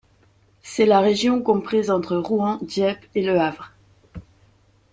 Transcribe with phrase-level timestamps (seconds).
[0.63, 3.71] C'est la région comprise entre Rouen, Dieppe et Le Havre.